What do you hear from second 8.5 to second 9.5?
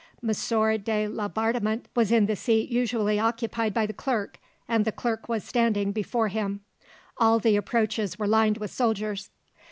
with soldiers.